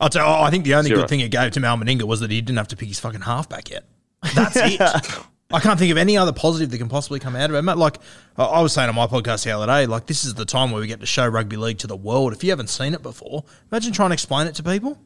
I'll 0.00 0.08
tell 0.08 0.26
you, 0.26 0.32
I 0.42 0.50
think 0.50 0.64
the 0.64 0.74
only 0.74 0.88
Zero. 0.88 1.02
good 1.02 1.08
thing 1.08 1.20
it 1.20 1.30
gave 1.30 1.52
to 1.52 1.60
Mal 1.60 1.76
Meninga 1.76 2.04
was 2.04 2.20
that 2.20 2.30
he 2.30 2.40
didn't 2.40 2.56
have 2.56 2.68
to 2.68 2.76
pick 2.76 2.88
his 2.88 2.98
fucking 3.00 3.20
halfback 3.20 3.70
yet. 3.70 3.84
That's 4.34 4.56
it. 4.56 4.80
I 5.54 5.60
can't 5.60 5.78
think 5.78 5.92
of 5.92 5.96
any 5.98 6.16
other 6.16 6.32
positive 6.32 6.70
that 6.70 6.78
can 6.78 6.88
possibly 6.88 7.20
come 7.20 7.36
out 7.36 7.48
of 7.48 7.54
it. 7.56 7.62
Matt, 7.62 7.78
Like 7.78 7.98
I- 8.36 8.60
was 8.60 8.72
saying 8.72 8.88
on 8.88 8.94
my 8.96 9.06
podcast 9.06 9.44
the 9.44 9.52
other 9.52 9.66
day, 9.66 9.86
like 9.86 10.06
this 10.06 10.24
is 10.24 10.34
the 10.34 10.44
time 10.44 10.72
where 10.72 10.80
we 10.80 10.88
get 10.88 10.98
to 11.00 11.06
show 11.06 11.26
rugby 11.28 11.56
league 11.56 11.78
to 11.78 11.86
the 11.86 11.96
world. 11.96 12.32
If 12.32 12.42
you 12.42 12.50
haven't 12.50 12.70
seen 12.70 12.92
it 12.92 13.02
before, 13.02 13.44
imagine 13.70 13.92
trying 13.92 14.10
to 14.10 14.14
explain 14.14 14.48
it 14.48 14.54
to 14.56 14.62
people. 14.64 14.98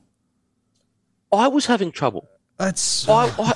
I 1.31 1.49
was 1.49 1.67
having 1.67 1.93
trouble. 1.93 2.29
That's 2.57 3.07
I, 3.09 3.31
I, 3.39 3.53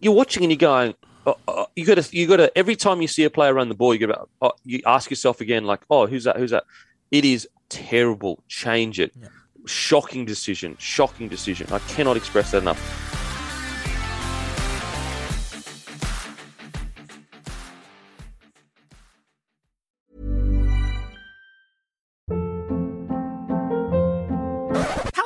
you're 0.00 0.12
watching 0.14 0.42
and 0.42 0.50
you're 0.50 0.58
going. 0.58 0.94
Oh, 1.24 1.36
oh, 1.46 1.66
you 1.76 1.86
got 1.86 1.98
to, 1.98 2.16
you 2.16 2.26
got 2.26 2.38
to. 2.38 2.58
Every 2.58 2.74
time 2.74 3.00
you 3.00 3.06
see 3.06 3.22
a 3.22 3.30
player 3.30 3.54
run 3.54 3.68
the 3.68 3.76
ball, 3.76 3.94
you 3.94 4.04
got 4.04 4.28
oh, 4.40 4.48
uh, 4.48 4.50
you 4.64 4.80
ask 4.84 5.08
yourself 5.08 5.40
again, 5.40 5.64
like, 5.64 5.80
oh, 5.88 6.08
who's 6.08 6.24
that? 6.24 6.36
Who's 6.36 6.50
that? 6.50 6.64
It 7.12 7.24
is 7.24 7.48
terrible. 7.68 8.42
Change 8.48 8.98
it. 8.98 9.14
Shocking 9.64 10.24
decision. 10.24 10.76
Shocking 10.80 11.28
decision. 11.28 11.68
I 11.70 11.78
cannot 11.80 12.16
express 12.16 12.50
that 12.50 12.58
enough. 12.58 13.11